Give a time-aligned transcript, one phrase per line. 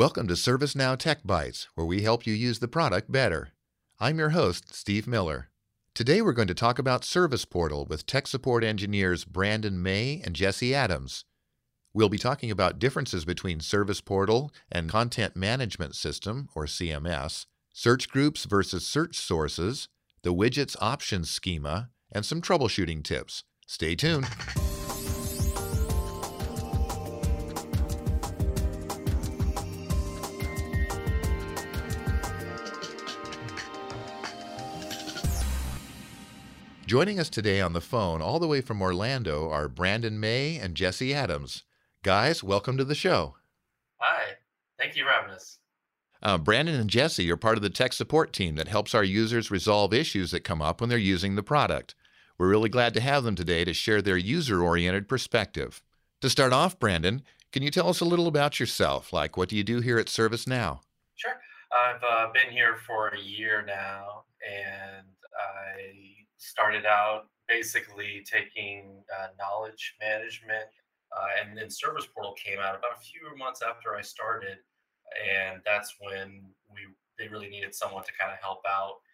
[0.00, 3.50] Welcome to ServiceNow Tech Bytes, where we help you use the product better.
[3.98, 5.50] I'm your host, Steve Miller.
[5.92, 10.34] Today we're going to talk about Service Portal with tech support engineers Brandon May and
[10.34, 11.26] Jesse Adams.
[11.92, 17.44] We'll be talking about differences between Service Portal and Content Management System, or CMS,
[17.74, 19.90] search groups versus search sources,
[20.22, 23.44] the widgets options schema, and some troubleshooting tips.
[23.66, 24.26] Stay tuned.
[36.90, 40.74] Joining us today on the phone, all the way from Orlando, are Brandon May and
[40.74, 41.62] Jesse Adams.
[42.02, 43.36] Guys, welcome to the show.
[43.98, 44.32] Hi,
[44.76, 45.60] thank you for having us.
[46.20, 49.52] Uh, Brandon and Jesse are part of the tech support team that helps our users
[49.52, 51.94] resolve issues that come up when they're using the product.
[52.36, 55.84] We're really glad to have them today to share their user oriented perspective.
[56.22, 57.22] To start off, Brandon,
[57.52, 59.12] can you tell us a little about yourself?
[59.12, 60.80] Like, what do you do here at ServiceNow?
[61.14, 61.40] Sure.
[61.70, 65.06] I've uh, been here for a year now, and
[65.38, 66.10] I
[66.40, 70.72] started out basically taking uh, knowledge management,
[71.12, 74.58] uh, and then Service Portal came out about a few months after I started,
[75.20, 79.04] and that's when we they really needed someone to kind of help out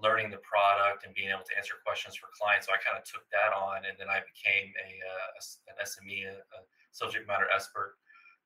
[0.00, 2.64] learning the product and being able to answer questions for clients.
[2.66, 5.28] So I kind of took that on, and then I became a, uh,
[5.68, 6.60] an SME, a, a,
[6.92, 7.94] subject matter expert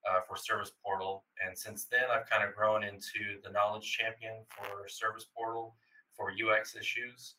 [0.05, 1.25] uh, for Service Portal.
[1.41, 5.77] And since then, I've kind of grown into the knowledge champion for Service Portal
[6.13, 7.37] for UX issues.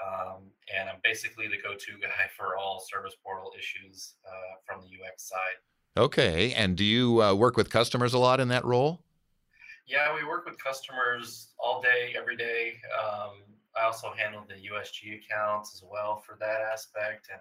[0.00, 4.86] Um, and I'm basically the go-to guy for all service portal issues uh, from the
[4.86, 5.58] UX side.
[5.96, 9.02] Okay, and do you uh, work with customers a lot in that role?
[9.86, 12.74] Yeah, we work with customers all day, every day.
[12.96, 13.42] Um,
[13.76, 17.40] I also handle the USG accounts as well for that aspect, and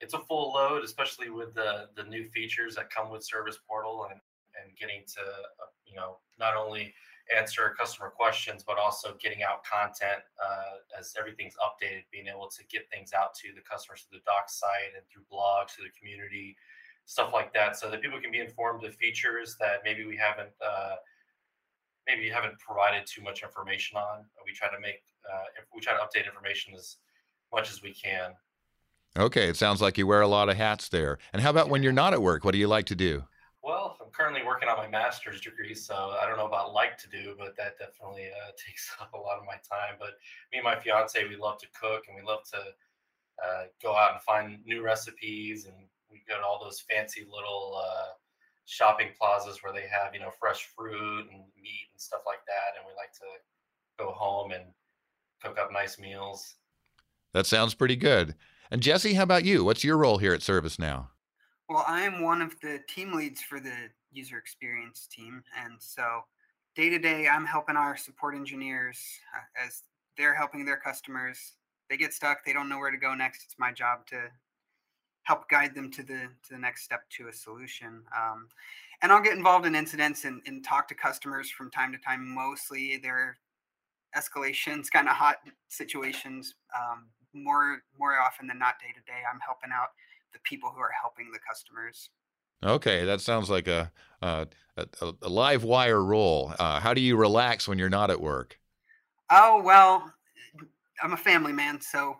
[0.00, 4.06] it's a full load, especially with the the new features that come with Service Portal
[4.10, 4.20] and
[4.60, 6.94] and getting to uh, you know not only
[7.36, 12.64] answer customer questions, but also getting out content uh, as everything's updated, being able to
[12.66, 15.90] get things out to the customers through the doc site and through blogs to the
[15.98, 16.56] community,
[17.06, 20.50] stuff like that, so that people can be informed of features that maybe we haven't
[20.64, 20.96] uh,
[22.06, 24.24] maybe haven't provided too much information on.
[24.44, 25.44] We try to make uh,
[25.74, 26.96] we try to update information as
[27.52, 28.32] much as we can.
[29.18, 31.18] Okay, it sounds like you wear a lot of hats there.
[31.32, 32.44] And how about when you're not at work?
[32.44, 33.24] What do you like to do?
[33.62, 37.08] Well, I'm currently working on my master's degree, so I don't know about like to
[37.08, 39.96] do, but that definitely uh, takes up a lot of my time.
[39.98, 40.16] But
[40.52, 44.12] me and my fiance, we love to cook and we love to uh, go out
[44.12, 45.74] and find new recipes, and
[46.10, 48.12] we go to all those fancy little uh,
[48.64, 52.78] shopping plazas where they have you know fresh fruit and meat and stuff like that,
[52.78, 54.64] and we like to go home and
[55.42, 56.54] cook up nice meals.
[57.34, 58.34] That sounds pretty good.
[58.70, 59.64] And Jesse, how about you?
[59.64, 61.08] What's your role here at ServiceNow?
[61.70, 65.44] Well, I am one of the team leads for the user experience team.
[65.56, 66.22] And so
[66.74, 68.98] day to day, I'm helping our support engineers
[69.36, 69.84] uh, as
[70.18, 71.52] they're helping their customers.
[71.88, 73.44] They get stuck, they don't know where to go next.
[73.44, 74.22] It's my job to
[75.22, 78.02] help guide them to the to the next step to a solution.
[78.18, 78.48] Um,
[79.00, 82.34] and I'll get involved in incidents and, and talk to customers from time to time.
[82.34, 83.38] Mostly they're
[84.16, 85.36] escalations, kind of hot
[85.68, 86.56] situations.
[86.76, 89.90] Um, more more often than not, day to day, I'm helping out
[90.32, 92.10] the people who are helping the customers.
[92.64, 93.90] Okay, that sounds like a
[94.22, 94.46] a,
[94.76, 94.86] a,
[95.22, 96.52] a live wire role.
[96.58, 98.58] Uh, how do you relax when you're not at work?
[99.30, 100.12] Oh well,
[101.02, 102.18] I'm a family man, so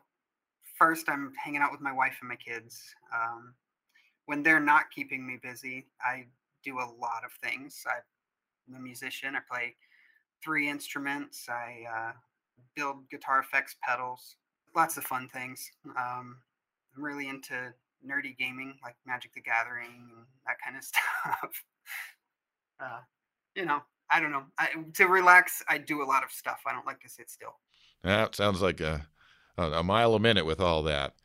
[0.78, 2.82] first I'm hanging out with my wife and my kids.
[3.14, 3.54] Um,
[4.26, 6.26] when they're not keeping me busy, I
[6.64, 7.84] do a lot of things.
[8.68, 9.34] I'm a musician.
[9.36, 9.74] I play
[10.42, 11.48] three instruments.
[11.48, 12.12] I uh,
[12.74, 14.36] build guitar effects pedals.
[14.74, 15.70] Lots of fun things.
[15.98, 16.38] Um,
[16.96, 17.74] I'm really into
[18.06, 21.64] nerdy gaming like Magic the Gathering and that kind of stuff.
[22.80, 23.00] uh,
[23.54, 23.80] you know,
[24.10, 24.44] I don't know.
[24.58, 26.60] I, to relax, I do a lot of stuff.
[26.66, 27.54] I don't like to sit still.
[28.02, 29.06] That sounds like a
[29.58, 31.14] a mile a minute with all that.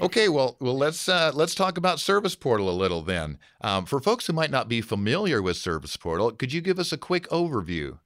[0.00, 3.38] Okay, well, well, let's uh, let's talk about Service Portal a little then.
[3.60, 6.92] Um, for folks who might not be familiar with Service Portal, could you give us
[6.92, 7.98] a quick overview?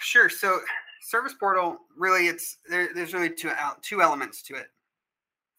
[0.00, 0.28] Sure.
[0.28, 0.60] So,
[1.02, 3.50] Service Portal really, it's there, there's really two
[3.80, 4.66] two elements to it.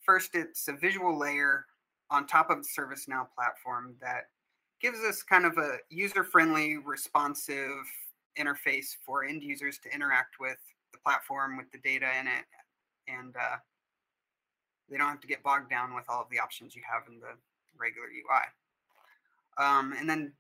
[0.06, 1.66] First, it's a visual layer
[2.10, 4.26] on top of the ServiceNow platform that
[4.82, 7.70] gives us kind of a user-friendly, responsive
[8.38, 10.58] interface for end users to interact with
[10.92, 12.46] the platform with the data in it,
[13.08, 13.58] and uh,
[14.90, 17.20] they don't have to get bogged down with all of the options you have in
[17.20, 17.36] the
[17.78, 18.46] regular UI.
[19.58, 20.34] Um, and then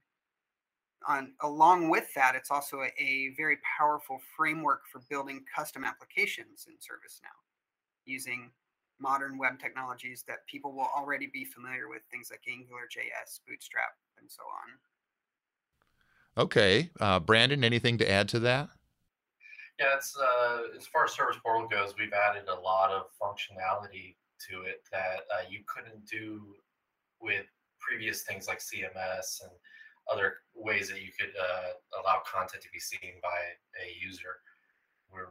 [1.07, 6.67] on, along with that, it's also a, a, very powerful framework for building custom applications
[6.67, 7.35] in ServiceNow
[8.05, 8.51] using
[8.99, 13.95] modern web technologies that people will already be familiar with, things like Angular JS, Bootstrap,
[14.19, 16.45] and so on.
[16.45, 16.89] Okay.
[16.99, 18.69] Uh, Brandon, anything to add to that?
[19.79, 24.15] Yeah, it's uh, as far as Service Portal goes, we've added a lot of functionality
[24.49, 26.55] to it that uh, you couldn't do
[27.19, 27.45] with
[27.79, 29.51] previous things like CMS and
[30.11, 33.37] other ways that you could uh, allow content to be seen by
[33.83, 34.39] a user.
[35.11, 35.29] We're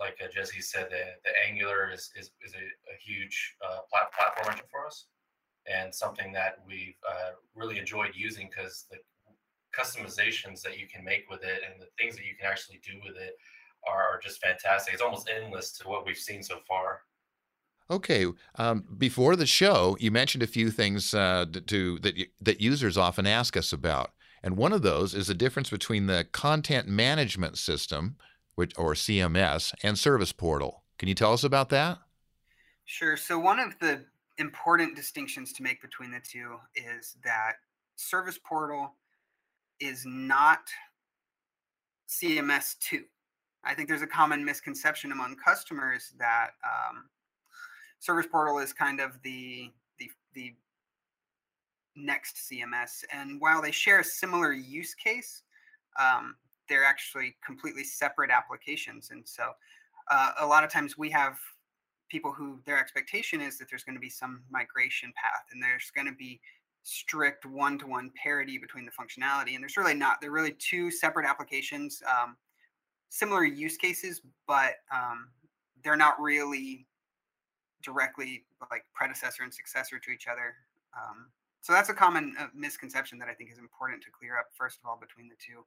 [0.00, 4.12] like uh, Jesse said, the, the Angular is is, is a, a huge uh, plat-
[4.12, 5.06] platform engine for us,
[5.66, 8.98] and something that we've uh, really enjoyed using because the
[9.78, 12.98] customizations that you can make with it and the things that you can actually do
[13.04, 13.34] with it
[13.86, 14.94] are, are just fantastic.
[14.94, 17.02] It's almost endless to what we've seen so far.
[17.90, 18.26] Okay.
[18.56, 23.26] Um, before the show, you mentioned a few things uh, to that that users often
[23.26, 24.12] ask us about,
[24.42, 28.16] and one of those is the difference between the content management system,
[28.58, 30.82] which or CMS, and Service Portal.
[30.98, 31.98] Can you tell us about that?
[32.86, 33.16] Sure.
[33.16, 34.04] So one of the
[34.38, 37.52] important distinctions to make between the two is that
[37.94, 38.94] Service Portal
[39.78, 40.58] is not
[42.08, 43.04] CMS two.
[43.62, 47.04] I think there's a common misconception among customers that um,
[48.00, 49.70] Service Portal is kind of the
[50.00, 50.52] the the
[51.94, 55.44] next CMS, and while they share a similar use case,
[56.00, 56.34] um,
[56.68, 59.10] they're actually completely separate applications.
[59.10, 59.52] And so,
[60.10, 61.38] uh, a lot of times we have
[62.08, 65.90] people who their expectation is that there's going to be some migration path, and there's
[65.94, 66.40] going to be
[66.82, 70.20] strict one-to-one parity between the functionality, and there's really not.
[70.20, 72.36] They're really two separate applications, um,
[73.10, 75.28] similar use cases, but um,
[75.84, 76.86] they're not really
[77.82, 80.54] directly like predecessor and successor to each other.
[80.96, 81.26] Um,
[81.60, 84.78] so that's a common uh, misconception that I think is important to clear up first
[84.82, 85.64] of all between the two.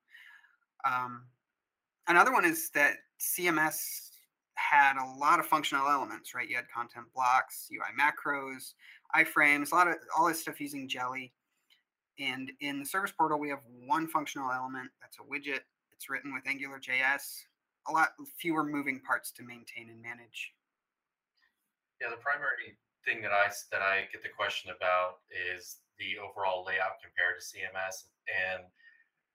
[0.85, 1.25] Um,
[2.07, 4.09] another one is that CMS
[4.55, 6.49] had a lot of functional elements, right?
[6.49, 8.73] You had content blocks, UI macros,
[9.15, 11.33] iframes, a lot of all this stuff using Jelly.
[12.19, 15.61] And in the service portal, we have one functional element that's a widget.
[15.91, 17.41] It's written with Angular JS.
[17.89, 20.53] A lot fewer moving parts to maintain and manage.
[21.99, 26.63] Yeah, the primary thing that I that I get the question about is the overall
[26.65, 28.09] layout compared to CMS.
[28.29, 28.63] And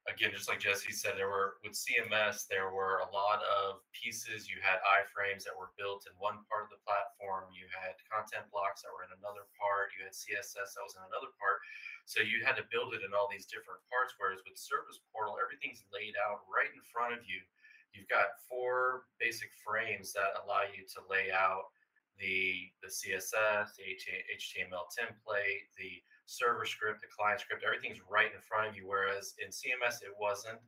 [0.07, 4.47] again, just like Jesse said, there were with CMS there were a lot of pieces.
[4.47, 7.51] You had iframes that were built in one part of the platform.
[7.51, 9.91] You had content blocks that were in another part.
[9.95, 11.59] You had CSS that was in another part.
[12.07, 14.15] So you had to build it in all these different parts.
[14.15, 17.43] Whereas with Service Portal, everything's laid out right in front of you.
[17.91, 21.75] You've got four basic frames that allow you to lay out
[22.19, 28.43] the the CSS, the HTML template, the server script, the client script, everything's right in
[28.43, 28.87] front of you.
[28.87, 30.59] Whereas in CMS, it wasn't.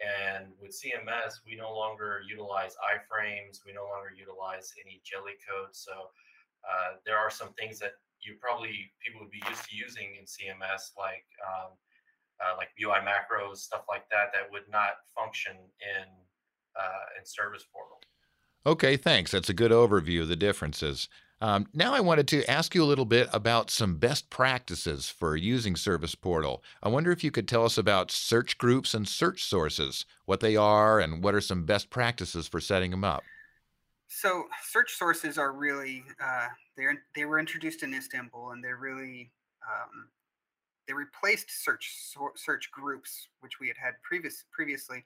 [0.00, 3.60] And with CMS, we no longer utilize iframes.
[3.66, 5.70] We no longer utilize any jelly code.
[5.76, 6.10] So
[6.64, 10.24] uh, there are some things that you probably people would be used to using in
[10.24, 11.74] CMS, like um,
[12.40, 16.06] uh, like UI macros, stuff like that, that would not function in
[16.78, 18.00] uh, in Service Portal.
[18.64, 19.32] Okay, thanks.
[19.32, 21.08] That's a good overview of the differences.
[21.42, 25.34] Um, now, I wanted to ask you a little bit about some best practices for
[25.34, 26.62] using Service Portal.
[26.84, 30.54] I wonder if you could tell us about search groups and search sources, what they
[30.54, 33.24] are, and what are some best practices for setting them up.
[34.06, 36.46] So, search sources are really uh,
[36.76, 36.84] they
[37.16, 39.32] they were introduced in Istanbul, and they're really
[39.68, 40.10] um,
[40.86, 41.92] they replaced search
[42.36, 45.04] search groups, which we had had previous previously,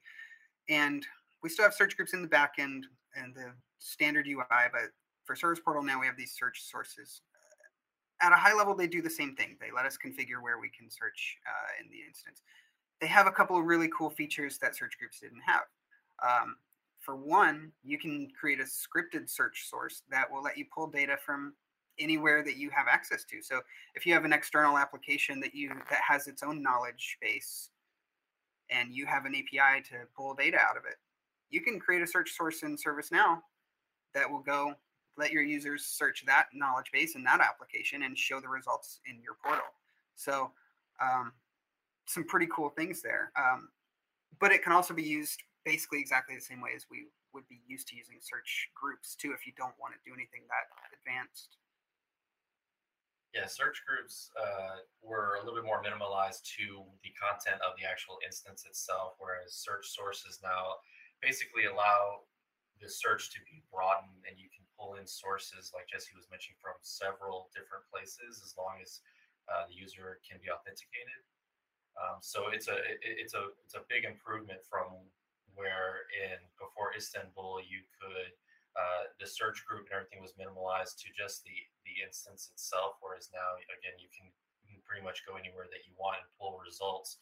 [0.69, 1.07] and
[1.43, 2.83] we still have search groups in the backend
[3.17, 4.91] and the standard UI, but
[5.27, 7.21] for Service Portal now we have these search sources.
[8.23, 9.57] At a high level, they do the same thing.
[9.61, 12.43] They let us configure where we can search uh, in the instance.
[13.01, 15.65] They have a couple of really cool features that search groups didn't have.
[16.27, 16.57] Um,
[16.99, 21.17] for one, you can create a scripted search source that will let you pull data
[21.25, 21.53] from
[21.99, 23.43] anywhere that you have access to.
[23.43, 23.61] So
[23.95, 27.71] if you have an external application that you that has its own knowledge base
[28.71, 30.97] and you have an API to pull data out of it,
[31.51, 33.41] you can create a search source in ServiceNow
[34.15, 34.75] that will go
[35.17, 39.21] let your users search that knowledge base in that application and show the results in
[39.23, 39.65] your portal.
[40.15, 40.51] So,
[41.01, 41.33] um,
[42.07, 43.33] some pretty cool things there.
[43.37, 43.69] Um,
[44.41, 47.61] but it can also be used basically exactly the same way as we would be
[47.67, 51.59] used to using search groups too if you don't want to do anything that advanced.
[53.35, 57.85] Yeah, search groups uh, were a little bit more minimalized to the content of the
[57.85, 60.81] actual instance itself, whereas search sources now
[61.21, 62.25] basically allow
[62.81, 66.61] the search to be broadened and you can pull in sources like Jesse was mentioning
[66.61, 69.01] from several different places as long as
[69.49, 71.25] uh, the user can be authenticated.
[71.97, 74.93] Um, so it's a it, it's a it's a big improvement from
[75.57, 78.37] where in before Istanbul you could
[78.77, 81.57] uh, the search group and everything was minimalized to just the
[81.89, 84.29] the instance itself, whereas now again you can,
[84.87, 87.19] pretty much go anywhere that you want and pull results.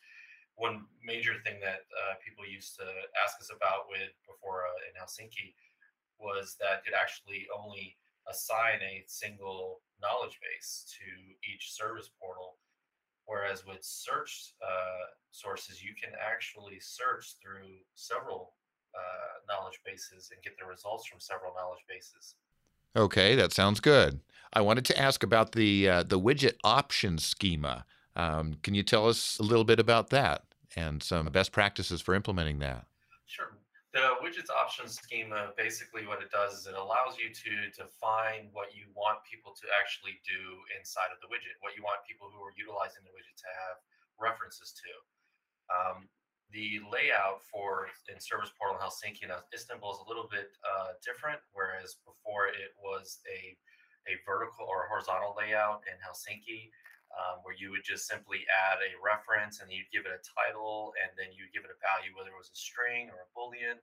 [0.56, 2.86] one major thing that uh, people used to
[3.18, 5.54] ask us about with before uh, in Helsinki
[6.18, 7.96] was that it actually only
[8.28, 11.06] assign a single knowledge base to
[11.52, 12.56] each service portal.
[13.26, 18.52] Whereas with search uh, sources, you can actually search through several
[18.94, 22.34] uh, knowledge bases and get the results from several knowledge bases.
[22.96, 24.20] Okay, that sounds good.
[24.52, 27.84] I wanted to ask about the uh, the widget option schema.
[28.14, 30.42] Um, can you tell us a little bit about that
[30.76, 32.86] and some best practices for implementing that?
[33.94, 38.74] The widgets options schema basically what it does is it allows you to define what
[38.74, 42.42] you want people to actually do inside of the widget, what you want people who
[42.42, 43.78] are utilizing the widget to have
[44.18, 44.90] references to.
[45.70, 46.10] Um,
[46.50, 51.38] the layout for in Service Portal Helsinki and Istanbul is a little bit uh, different,
[51.54, 53.54] whereas before it was a
[54.10, 56.68] a vertical or a horizontal layout in Helsinki
[57.14, 60.92] um, where you would just simply add a reference and you'd give it a title
[60.98, 63.78] and then you'd give it a value, whether it was a string or a boolean,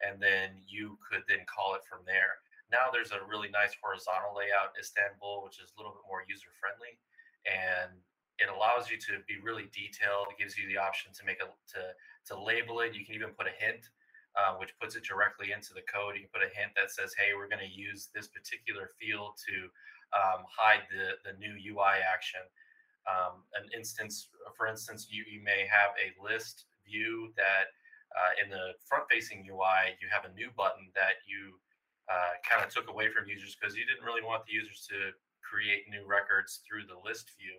[0.00, 2.40] and then you could then call it from there.
[2.72, 6.22] Now there's a really nice horizontal layout in Istanbul, which is a little bit more
[6.24, 6.96] user friendly,
[7.44, 7.92] and
[8.40, 10.32] it allows you to be really detailed.
[10.32, 11.82] It gives you the option to make a to
[12.30, 12.94] to label it.
[12.94, 13.90] You can even put a hint,
[14.38, 16.16] uh, which puts it directly into the code.
[16.16, 19.36] You can put a hint that says, "Hey, we're going to use this particular field
[19.50, 19.68] to
[20.14, 22.40] um, hide the the new UI action."
[23.08, 27.72] Um, an instance, for instance, you, you may have a list view that
[28.12, 31.56] uh, in the front facing UI, you have a new button that you
[32.10, 35.14] uh, kind of took away from users because you didn't really want the users to
[35.46, 37.54] create new records through the list view.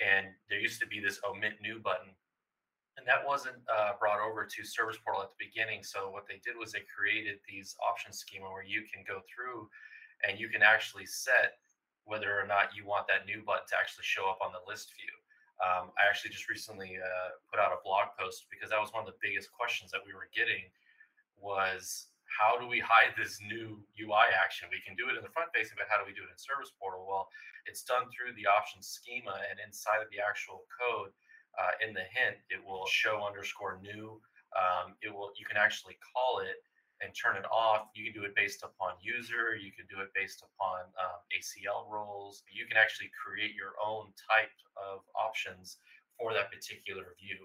[0.00, 2.16] And there used to be this omit new button.
[2.96, 5.84] And that wasn't uh, brought over to Service Portal at the beginning.
[5.84, 9.68] So what they did was they created these option schema where you can go through
[10.24, 11.60] and you can actually set
[12.10, 14.90] whether or not you want that new button to actually show up on the list
[14.98, 15.14] view.
[15.62, 19.06] Um, I actually just recently uh, put out a blog post because that was one
[19.06, 20.66] of the biggest questions that we were getting
[21.38, 24.66] was how do we hide this new UI action?
[24.74, 26.38] We can do it in the front facing, but how do we do it in
[26.38, 27.06] Service Portal?
[27.06, 27.30] Well,
[27.66, 31.14] it's done through the options schema and inside of the actual code
[31.58, 34.18] uh, in the hint, it will show underscore new.
[34.54, 36.62] Um, it will you can actually call it
[37.00, 37.88] and turn it off.
[37.96, 39.56] You can do it based upon user.
[39.56, 42.44] You can do it based upon um, ACL roles.
[42.52, 45.80] You can actually create your own type of options
[46.20, 47.40] for that particular view.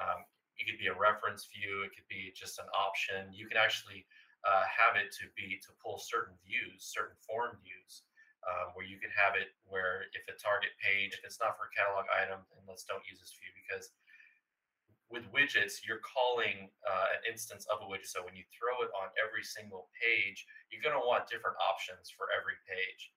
[0.00, 0.24] Um,
[0.56, 1.84] it could be a reference view.
[1.84, 3.28] It could be just an option.
[3.34, 4.06] You can actually
[4.46, 8.06] uh, have it to be to pull certain views, certain form views,
[8.44, 11.68] um, where you can have it where if a target page, if it's not for
[11.68, 13.92] a catalog item, then let's don't use this view because
[15.12, 18.08] with widgets, you're calling uh, an instance of a widget.
[18.08, 22.08] So when you throw it on every single page, you're going to want different options
[22.08, 23.12] for every page.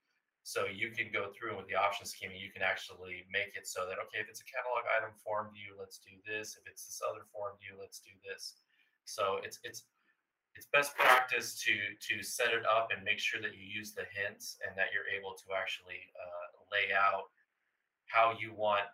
[0.48, 3.68] So you can go through and with the option schema, you can actually make it
[3.68, 6.56] so that, okay, if it's a catalog item form view, let's do this.
[6.56, 8.64] If it's this other form view, let's do this.
[9.04, 9.92] So it's, it's,
[10.56, 14.08] it's best practice to, to set it up and make sure that you use the
[14.08, 17.28] hints and that you're able to actually uh, lay out
[18.08, 18.88] how you want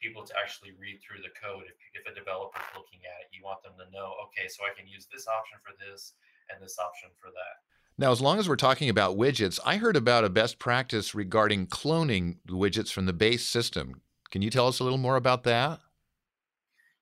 [0.00, 3.32] people to actually read through the code if, if a developer is looking at it.
[3.32, 6.14] You want them to know okay so i can use this option for this
[6.50, 7.64] and this option for that.
[7.98, 11.66] Now as long as we're talking about widgets i heard about a best practice regarding
[11.66, 14.02] cloning widgets from the base system.
[14.30, 15.80] Can you tell us a little more about that?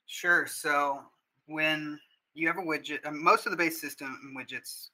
[0.07, 0.47] Sure.
[0.47, 1.01] So
[1.47, 1.99] when
[2.35, 4.89] you have a widget um, most of the base system widgets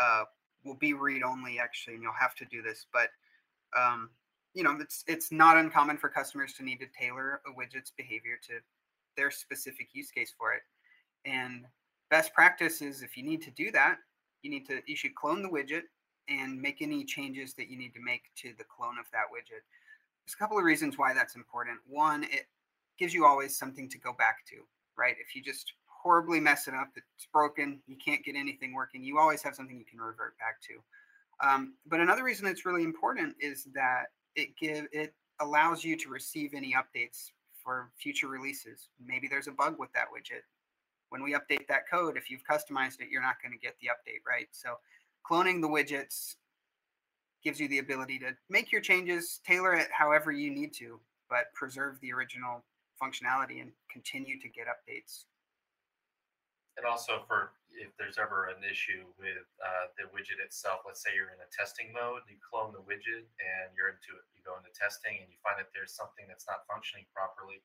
[0.00, 0.24] uh,
[0.64, 3.08] will be read only actually and you'll have to do this but
[3.76, 4.10] um,
[4.56, 8.38] you know, it's it's not uncommon for customers to need to tailor a widget's behavior
[8.48, 8.54] to
[9.14, 10.62] their specific use case for it.
[11.26, 11.66] And
[12.08, 13.98] best practice is if you need to do that,
[14.40, 15.82] you need to you should clone the widget
[16.30, 19.60] and make any changes that you need to make to the clone of that widget.
[20.24, 21.78] There's a couple of reasons why that's important.
[21.86, 22.46] One, it
[22.98, 24.56] gives you always something to go back to,
[24.96, 25.16] right?
[25.20, 29.18] If you just horribly mess it up, it's broken, you can't get anything working, you
[29.18, 31.46] always have something you can revert back to.
[31.46, 34.06] Um, but another reason it's really important is that
[34.36, 37.30] it give it allows you to receive any updates
[37.62, 38.88] for future releases.
[39.04, 40.42] Maybe there's a bug with that widget.
[41.08, 43.88] When we update that code, if you've customized it, you're not going to get the
[43.88, 44.48] update, right?
[44.52, 44.74] So
[45.28, 46.36] cloning the widgets
[47.42, 51.52] gives you the ability to make your changes, tailor it however you need to, but
[51.54, 52.64] preserve the original
[53.02, 55.24] functionality and continue to get updates.
[56.76, 61.12] And also for if there's ever an issue with uh, the widget itself, let's say
[61.12, 64.56] you're in a testing mode, you clone the widget and you're into it, you go
[64.56, 67.60] into testing and you find that there's something that's not functioning properly,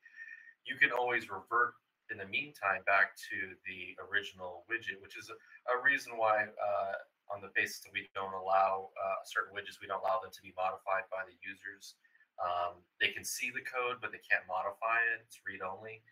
[0.68, 1.74] you can always revert
[2.12, 5.36] in the meantime back to the original widget, which is a,
[5.72, 6.94] a reason why uh,
[7.32, 10.42] on the basis that we don't allow uh, certain widgets, we don't allow them to
[10.44, 11.96] be modified by the users.
[12.36, 15.24] Um, they can see the code, but they can't modify it.
[15.24, 16.04] It's read only.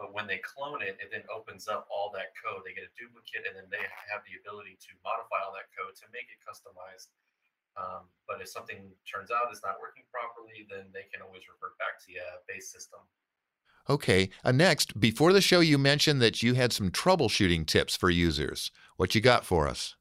[0.00, 2.64] But when they clone it, it then opens up all that code.
[2.64, 5.92] They get a duplicate, and then they have the ability to modify all that code
[6.00, 7.12] to make it customized.
[7.76, 11.76] Um, but if something turns out is not working properly, then they can always revert
[11.76, 13.04] back to the uh, base system.
[13.92, 14.32] Okay.
[14.40, 18.72] Uh, next, before the show, you mentioned that you had some troubleshooting tips for users.
[18.96, 19.96] What you got for us?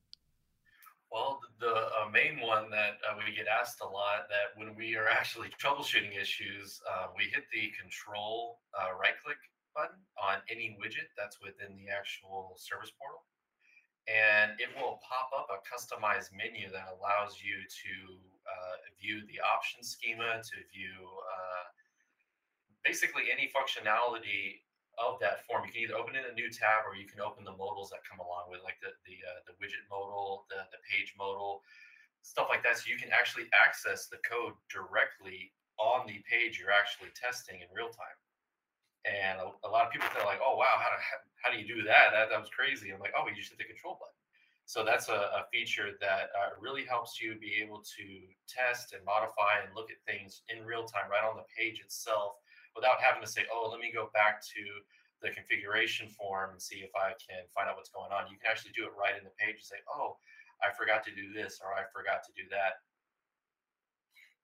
[1.11, 4.95] Well, the uh, main one that uh, we get asked a lot that when we
[4.95, 9.37] are actually troubleshooting issues, uh, we hit the control uh, right click
[9.75, 13.25] button on any widget that's within the actual service portal.
[14.09, 17.93] And it will pop up a customized menu that allows you to
[18.49, 20.97] uh, view the option schema, to view
[21.29, 21.65] uh,
[22.81, 24.65] basically any functionality
[24.97, 25.61] of that form.
[25.63, 28.01] You can either open in a new tab or you can open the modals that
[28.01, 31.61] come along with, like the the, uh, the widget modal, the, the page modal,
[32.25, 32.81] stuff like that.
[32.81, 37.69] So you can actually access the code directly on the page you're actually testing in
[37.71, 38.17] real time.
[39.09, 40.97] And a, a lot of people feel like, oh wow, how do
[41.41, 42.13] how do you do that?
[42.13, 42.93] That that was crazy.
[42.93, 44.13] I'm like, oh, you just hit the control button.
[44.69, 48.05] So that's a, a feature that uh, really helps you be able to
[48.45, 52.37] test and modify and look at things in real time, right on the page itself,
[52.77, 54.61] without having to say, oh, let me go back to
[55.25, 58.29] the configuration form and see if I can find out what's going on.
[58.29, 60.21] You can actually do it right in the page and say, oh,
[60.61, 62.85] I forgot to do this or I forgot to do that.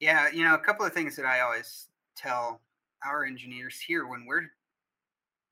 [0.01, 1.85] Yeah, you know, a couple of things that I always
[2.17, 2.61] tell
[3.03, 4.43] our engineers here when we're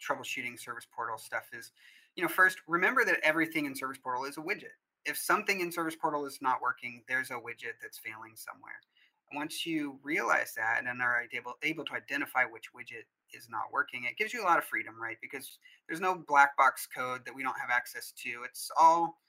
[0.01, 1.71] troubleshooting service portal stuff is,
[2.15, 4.75] you know, first remember that everything in service portal is a widget.
[5.05, 8.79] If something in service portal is not working, there's a widget that's failing somewhere.
[9.33, 14.05] Once you realize that and are able, able to identify which widget is not working,
[14.05, 15.17] it gives you a lot of freedom, right?
[15.21, 15.57] Because
[15.88, 18.43] there's no black box code that we don't have access to.
[18.45, 19.19] It's all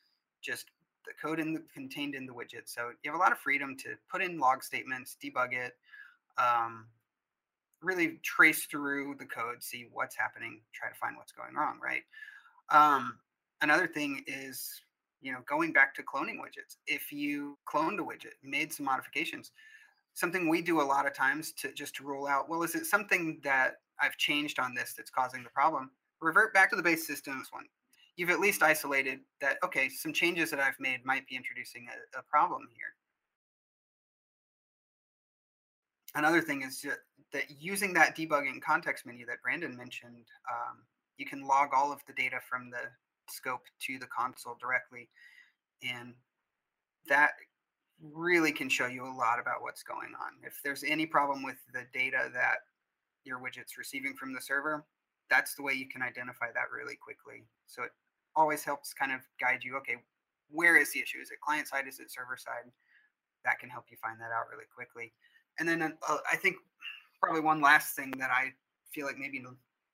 [0.42, 0.66] just
[1.06, 2.66] the code in the, contained in the widget.
[2.66, 5.72] So you have a lot of freedom to put in log statements, debug it,
[6.38, 6.86] um,
[7.84, 12.02] really trace through the code, see what's happening, try to find what's going wrong, right?
[12.70, 13.18] Um,
[13.60, 14.82] another thing is,
[15.20, 16.76] you know, going back to cloning widgets.
[16.86, 19.52] If you cloned a widget, made some modifications,
[20.14, 22.86] something we do a lot of times to just to rule out, well, is it
[22.86, 25.90] something that I've changed on this that's causing the problem?
[26.20, 27.42] Revert back to the base system.
[27.50, 27.64] One,
[28.16, 29.58] you've at least isolated that.
[29.64, 32.94] Okay, some changes that I've made might be introducing a, a problem here.
[36.14, 36.84] Another thing is
[37.34, 40.78] that using that debugging context menu that Brandon mentioned, um,
[41.18, 42.88] you can log all of the data from the
[43.28, 45.10] scope to the console directly.
[45.82, 46.14] And
[47.08, 47.32] that
[48.00, 50.32] really can show you a lot about what's going on.
[50.42, 52.58] If there's any problem with the data that
[53.24, 54.84] your widget's receiving from the server,
[55.28, 57.44] that's the way you can identify that really quickly.
[57.66, 57.90] So it
[58.36, 59.96] always helps kind of guide you, okay,
[60.50, 61.18] where is the issue?
[61.20, 61.88] Is it client side?
[61.88, 62.70] Is it server side?
[63.44, 65.12] That can help you find that out really quickly.
[65.58, 66.56] And then uh, I think
[67.24, 68.52] probably one last thing that I
[68.92, 69.42] feel like maybe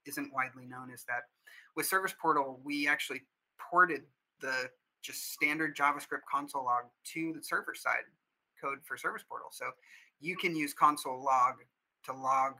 [0.05, 1.23] isn't widely known is that
[1.75, 3.21] with Service Portal, we actually
[3.57, 4.01] ported
[4.41, 4.69] the
[5.01, 8.03] just standard JavaScript console log to the server side
[8.59, 9.47] code for Service Portal.
[9.51, 9.71] So
[10.19, 11.55] you can use console log
[12.05, 12.53] to log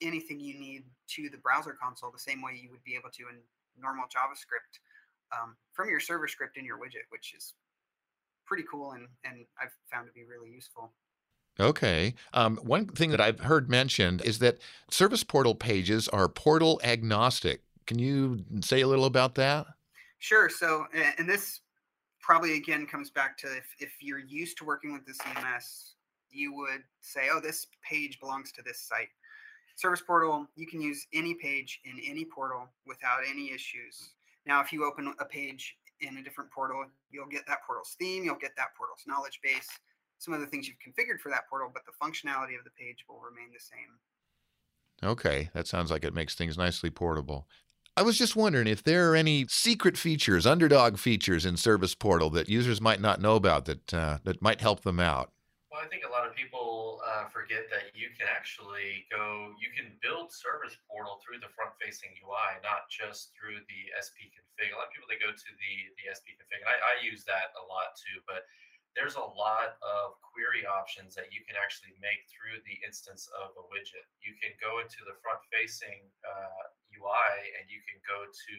[0.00, 3.22] anything you need to the browser console the same way you would be able to
[3.30, 3.38] in
[3.80, 4.82] normal JavaScript
[5.32, 7.54] um, from your server script in your widget, which is
[8.44, 10.92] pretty cool and, and I've found to be really useful.
[11.60, 12.14] Okay.
[12.32, 14.58] Um, one thing that I've heard mentioned is that
[14.90, 17.62] service portal pages are portal agnostic.
[17.86, 19.66] Can you say a little about that?
[20.18, 20.48] Sure.
[20.48, 20.86] So,
[21.18, 21.60] and this
[22.20, 25.94] probably again comes back to if, if you're used to working with the CMS,
[26.30, 29.08] you would say, oh, this page belongs to this site.
[29.76, 34.10] Service portal, you can use any page in any portal without any issues.
[34.46, 38.24] Now, if you open a page in a different portal, you'll get that portal's theme,
[38.24, 39.68] you'll get that portal's knowledge base,
[40.22, 43.04] some of the things you've configured for that portal, but the functionality of the page
[43.08, 43.98] will remain the same.
[45.02, 47.48] Okay, that sounds like it makes things nicely portable.
[47.96, 52.30] I was just wondering if there are any secret features, underdog features in Service Portal
[52.30, 55.34] that users might not know about that uh, that might help them out.
[55.68, 59.74] Well, I think a lot of people uh, forget that you can actually go, you
[59.74, 64.70] can build Service Portal through the front-facing UI, not just through the SP config.
[64.72, 67.26] A lot of people they go to the the SP config, and I, I use
[67.26, 68.46] that a lot too, but
[68.92, 73.56] there's a lot of query options that you can actually make through the instance of
[73.56, 74.04] a widget.
[74.20, 78.54] You can go into the front facing uh, UI and you can go to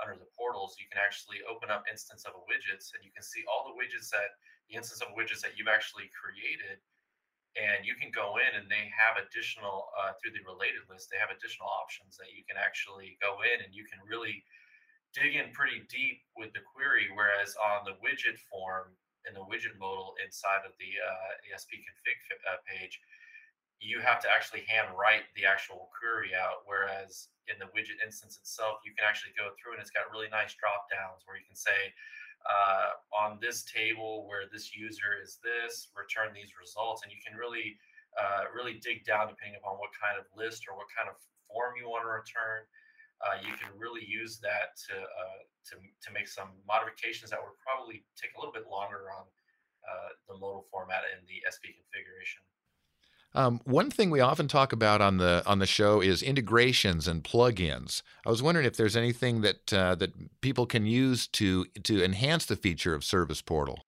[0.00, 3.24] under the portals, you can actually open up instance of a widgets and you can
[3.24, 6.80] see all the widgets that the instance of widgets that you've actually created.
[7.58, 11.18] And you can go in and they have additional uh, through the related list, they
[11.18, 14.40] have additional options that you can actually go in and you can really
[15.10, 17.10] dig in pretty deep with the query.
[17.10, 18.94] Whereas on the widget form,
[19.28, 23.00] in the widget modal inside of the uh, ESP config uh, page,
[23.80, 26.68] you have to actually hand write the actual query out.
[26.68, 30.28] Whereas in the widget instance itself, you can actually go through and it's got really
[30.28, 31.92] nice drop downs where you can say,
[32.48, 37.36] uh, on this table where this user is this, return these results, and you can
[37.36, 37.76] really,
[38.16, 41.16] uh, really dig down depending upon what kind of list or what kind of
[41.48, 42.64] form you want to return.
[43.20, 47.56] Uh, you can really use that to, uh, to to make some modifications that would
[47.60, 49.24] probably take a little bit longer on
[49.84, 52.40] uh, the modal format and the SP configuration.
[53.32, 57.22] Um, one thing we often talk about on the on the show is integrations and
[57.22, 58.02] plugins.
[58.26, 62.46] I was wondering if there's anything that uh, that people can use to to enhance
[62.46, 63.84] the feature of Service Portal.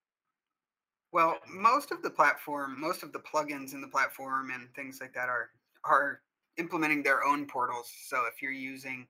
[1.10, 5.12] Well, most of the platform, most of the plugins in the platform and things like
[5.14, 5.50] that are
[5.84, 6.20] are
[6.58, 7.90] implementing their own portals.
[8.06, 9.08] So if you're using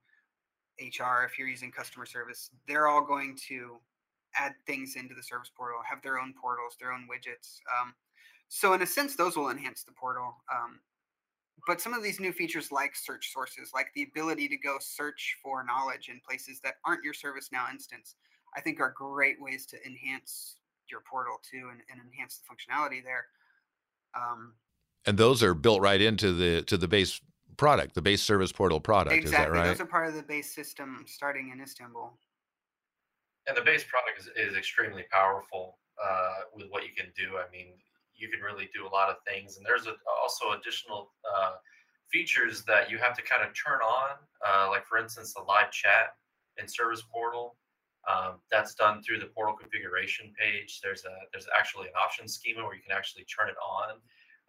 [0.88, 3.76] HR, if you're using customer service, they're all going to
[4.34, 7.58] add things into the service portal, have their own portals, their own widgets.
[7.80, 7.94] Um,
[8.48, 10.34] so in a sense, those will enhance the portal.
[10.52, 10.80] Um,
[11.66, 15.36] but some of these new features like search sources, like the ability to go search
[15.42, 18.16] for knowledge in places that aren't your ServiceNow instance,
[18.56, 20.56] I think are great ways to enhance
[20.90, 23.26] your portal too and, and enhance the functionality there.
[24.14, 24.54] Um,
[25.06, 27.20] and those are built right into the to the base
[27.56, 29.16] product, the base service portal product.
[29.16, 29.44] Exactly.
[29.44, 29.66] Is that right?
[29.68, 32.12] Those are part of the base system starting in Istanbul.
[33.46, 37.36] And the base product is, is extremely powerful uh, with what you can do.
[37.36, 37.74] I mean,
[38.14, 39.56] you can really do a lot of things.
[39.56, 41.52] And there's a, also additional uh,
[42.10, 44.10] features that you have to kind of turn on,
[44.46, 46.14] uh, like for instance, the live chat
[46.58, 47.56] in Service Portal.
[48.10, 50.80] Um, that's done through the portal configuration page.
[50.82, 54.00] There's a there's actually an option schema where you can actually turn it on.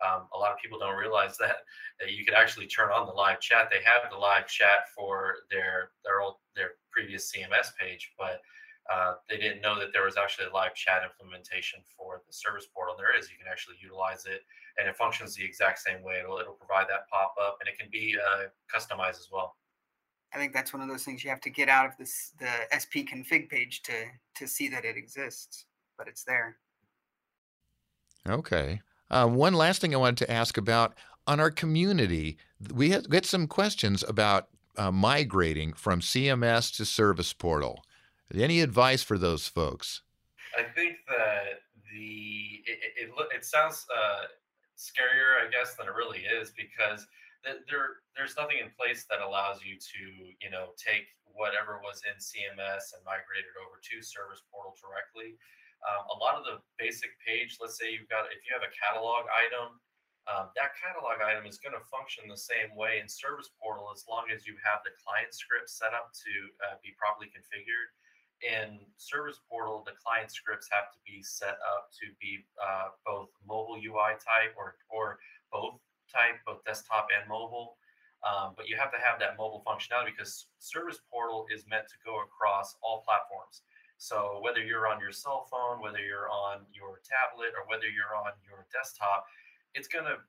[0.04, 1.58] Um, a lot of people don't realize that
[2.00, 3.70] that you can actually turn on the live chat.
[3.72, 8.42] They have the live chat for their their old their previous CMS page, but
[8.92, 12.68] uh, they didn't know that there was actually a live chat implementation for the service
[12.74, 12.96] portal.
[12.98, 13.32] There is.
[13.32, 14.42] You can actually utilize it,
[14.78, 16.20] and it functions the exact same way.
[16.20, 19.56] It'll it'll provide that pop up, and it can be uh, customized as well.
[20.34, 22.50] I think that's one of those things you have to get out of this the
[22.74, 23.94] SP config page to
[24.36, 25.66] to see that it exists,
[25.98, 26.58] but it's there.
[28.28, 28.82] Okay.
[29.10, 30.96] Uh, one last thing I wanted to ask about
[31.28, 32.38] on our community,
[32.74, 37.84] we get some questions about uh, migrating from CMS to Service Portal.
[38.34, 40.02] Any advice for those folks?
[40.58, 41.62] I think that
[41.92, 44.26] the it it, it sounds uh,
[44.78, 47.06] scarier, I guess, than it really is because
[47.44, 50.04] there there's nothing in place that allows you to
[50.42, 55.38] you know take whatever was in CMS and migrate it over to Service Portal directly.
[55.84, 58.72] Um, a lot of the basic page, let's say you've got if you have a
[58.72, 59.80] catalog item,
[60.32, 64.08] um, that catalog item is going to function the same way in Service Portal as
[64.08, 66.32] long as you have the client script set up to
[66.64, 67.92] uh, be properly configured
[68.44, 73.30] in Service Portal, the client scripts have to be set up to be uh, both
[73.48, 75.18] mobile UI type or or
[75.52, 75.80] both
[76.12, 77.78] type, both desktop and mobile.
[78.24, 81.98] Um, but you have to have that mobile functionality because Service Portal is meant to
[82.06, 83.64] go across all platforms.
[84.04, 88.12] So whether you're on your cell phone, whether you're on your tablet, or whether you're
[88.12, 89.24] on your desktop,
[89.72, 90.20] it's going to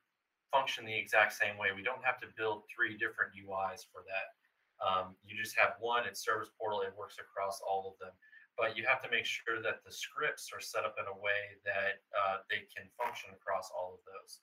[0.47, 1.75] function the exact same way.
[1.75, 4.31] We don't have to build three different UIs for that.
[4.79, 8.15] Um, you just have one, it's Service Portal, it works across all of them.
[8.55, 11.59] But you have to make sure that the scripts are set up in a way
[11.67, 14.39] that uh, they can function across all of those.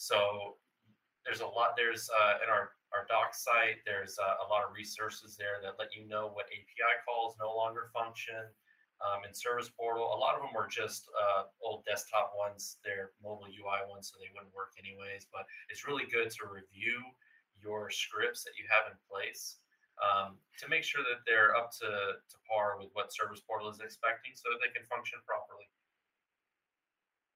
[0.00, 0.56] So
[1.24, 4.74] there's a lot, there's uh, in our, our doc site, there's uh, a lot of
[4.74, 8.42] resources there that let you know what API calls no longer function.
[9.02, 12.78] Um, in Service Portal, a lot of them were just uh, old desktop ones.
[12.86, 15.26] They're mobile UI ones, so they wouldn't work anyways.
[15.34, 15.42] But
[15.74, 17.02] it's really good to review
[17.58, 19.58] your scripts that you have in place
[19.98, 23.82] um, to make sure that they're up to, to par with what Service Portal is
[23.82, 25.66] expecting so that they can function properly.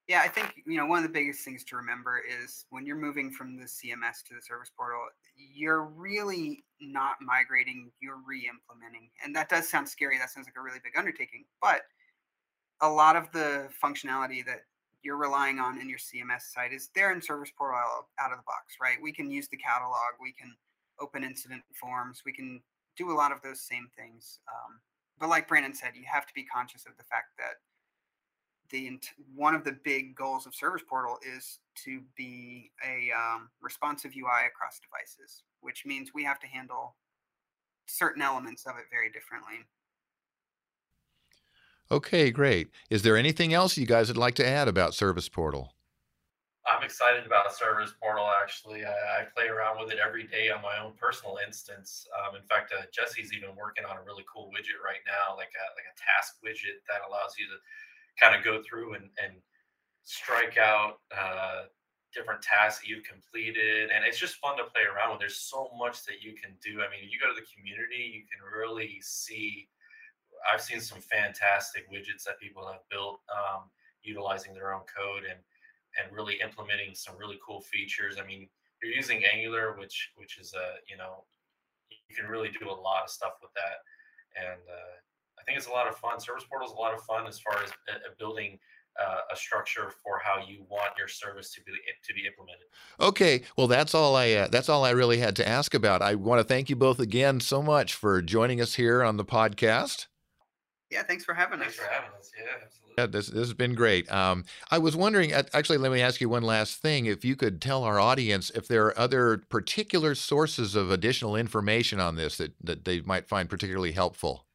[0.08, 2.96] Yeah, I think you know one of the biggest things to remember is when you're
[2.96, 5.00] moving from the CMS to the Service Portal,
[5.36, 9.10] you're really not migrating, you're re-implementing.
[9.24, 10.18] And that does sound scary.
[10.18, 11.82] That sounds like a really big undertaking, but
[12.82, 14.60] a lot of the functionality that
[15.02, 17.78] you're relying on in your CMS site is there in Service Portal
[18.20, 18.98] out of the box, right?
[19.02, 20.54] We can use the catalog, we can
[21.00, 22.22] open incident forms.
[22.24, 22.60] We can
[22.96, 24.40] do a lot of those same things.
[24.48, 24.80] Um,
[25.18, 27.60] but like Brandon said, you have to be conscious of the fact that
[28.70, 28.98] the
[29.34, 34.46] one of the big goals of Service Portal is to be a um, responsive UI
[34.46, 36.96] across devices, which means we have to handle
[37.86, 39.64] certain elements of it very differently.
[41.90, 42.70] Okay, great.
[42.90, 45.72] Is there anything else you guys would like to add about Service Portal?
[46.66, 48.26] I'm excited about Service Portal.
[48.42, 52.10] Actually, I, I, play around with it every day on my own personal instance.
[52.10, 55.54] Um, in fact, uh, Jesse's even working on a really cool widget right now, like
[55.54, 57.54] a like a task widget that allows you to
[58.20, 59.34] kind of go through and, and
[60.04, 61.64] strike out uh,
[62.14, 65.20] different tasks that you've completed, and it's just fun to play around with.
[65.20, 66.80] There's so much that you can do.
[66.80, 69.68] I mean, you go to the community, you can really see.
[70.52, 73.68] I've seen some fantastic widgets that people have built um,
[74.02, 75.38] utilizing their own code and
[75.96, 78.16] and really implementing some really cool features.
[78.22, 78.48] I mean,
[78.82, 81.24] you're using Angular, which which is a you know
[82.08, 83.84] you can really do a lot of stuff with that,
[84.36, 84.96] and uh,
[85.46, 86.20] think it's a lot of fun.
[86.20, 88.58] Service Portal is a lot of fun as far as uh, building
[89.00, 91.72] uh, a structure for how you want your service to be
[92.04, 92.66] to be implemented.
[93.00, 96.02] Okay, well that's all I uh, that's all I really had to ask about.
[96.02, 99.24] I want to thank you both again so much for joining us here on the
[99.24, 100.06] podcast.
[100.90, 101.80] Yeah, thanks for having thanks us.
[101.80, 102.32] Thanks for having us.
[102.38, 102.94] Yeah, absolutely.
[102.96, 104.10] Yeah, this, this has been great.
[104.10, 107.06] Um, I was wondering, actually, let me ask you one last thing.
[107.06, 112.00] If you could tell our audience if there are other particular sources of additional information
[112.00, 114.45] on this that, that they might find particularly helpful.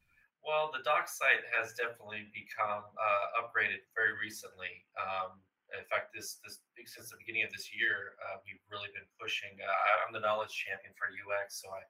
[0.52, 4.84] Well, the doc site has definitely become uh, upgraded very recently.
[5.00, 5.40] Um,
[5.72, 6.60] in fact, this this
[6.92, 9.48] since the beginning of this year, uh, we've really been pushing.
[9.56, 11.80] Uh, I'm the knowledge champion for UX, so I,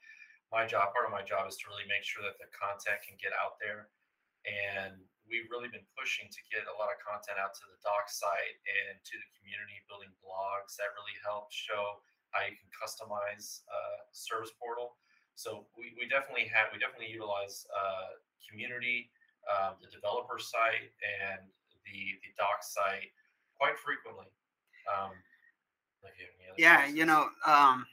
[0.55, 3.19] my job, part of my job, is to really make sure that the content can
[3.19, 3.91] get out there,
[4.47, 4.95] and
[5.27, 8.63] we've really been pushing to get a lot of content out to the doc site
[8.63, 11.99] and to the community, building blogs that really help show
[12.31, 15.03] how you can customize uh, service portal.
[15.43, 18.15] So we, we definitely have we definitely utilize uh,
[18.47, 19.11] community,
[19.51, 21.43] uh, the developer site, and
[21.83, 23.11] the the doc site
[23.59, 24.31] quite frequently.
[24.87, 25.11] Um,
[26.15, 27.87] you yeah, you know, um,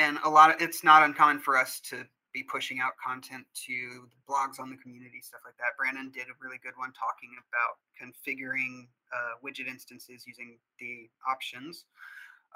[0.00, 4.08] and a lot of it's not uncommon for us to be pushing out content to
[4.28, 5.76] blogs on the community, stuff like that.
[5.76, 11.84] Brandon did a really good one talking about configuring uh, widget instances using the options.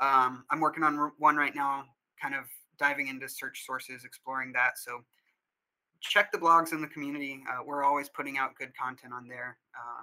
[0.00, 1.84] Um, I'm working on one right now,
[2.20, 2.44] kind of
[2.80, 4.78] diving into search sources, exploring that.
[4.78, 5.04] So
[6.00, 7.44] check the blogs in the community.
[7.48, 10.02] Uh, we're always putting out good content on there uh,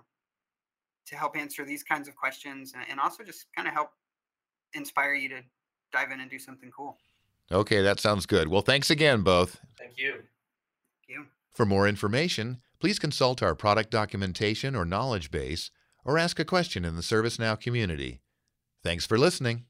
[1.07, 3.89] to help answer these kinds of questions and, and also just kind of help
[4.73, 5.41] inspire you to
[5.91, 6.97] dive in and do something cool.
[7.51, 8.47] Okay, that sounds good.
[8.47, 9.59] Well, thanks again, both.
[9.77, 10.11] Thank you.
[10.11, 10.23] Thank
[11.07, 11.25] you.
[11.53, 15.71] For more information, please consult our product documentation or knowledge base
[16.05, 18.19] or ask a question in the ServiceNow community.
[18.83, 19.65] Thanks for listening.